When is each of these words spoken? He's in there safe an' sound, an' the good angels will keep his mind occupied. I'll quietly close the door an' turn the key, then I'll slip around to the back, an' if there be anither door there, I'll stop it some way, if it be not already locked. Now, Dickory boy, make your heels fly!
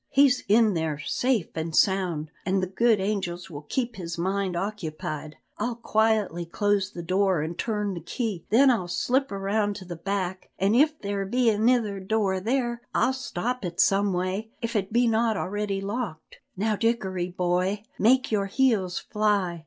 He's 0.09 0.43
in 0.47 0.73
there 0.73 0.97
safe 0.97 1.55
an' 1.55 1.73
sound, 1.73 2.31
an' 2.43 2.59
the 2.59 2.65
good 2.65 2.99
angels 2.99 3.51
will 3.51 3.61
keep 3.69 3.97
his 3.97 4.17
mind 4.17 4.55
occupied. 4.55 5.37
I'll 5.59 5.75
quietly 5.75 6.43
close 6.43 6.89
the 6.89 7.03
door 7.03 7.43
an' 7.43 7.53
turn 7.53 7.93
the 7.93 7.99
key, 7.99 8.43
then 8.49 8.71
I'll 8.71 8.87
slip 8.87 9.31
around 9.31 9.75
to 9.75 9.85
the 9.85 9.95
back, 9.95 10.49
an' 10.57 10.73
if 10.73 10.99
there 10.99 11.23
be 11.27 11.51
anither 11.51 11.99
door 11.99 12.39
there, 12.39 12.81
I'll 12.95 13.13
stop 13.13 13.63
it 13.63 13.79
some 13.79 14.11
way, 14.11 14.49
if 14.59 14.75
it 14.75 14.91
be 14.91 15.07
not 15.07 15.37
already 15.37 15.81
locked. 15.81 16.39
Now, 16.57 16.75
Dickory 16.75 17.29
boy, 17.29 17.83
make 17.99 18.31
your 18.31 18.47
heels 18.47 18.97
fly! 18.97 19.59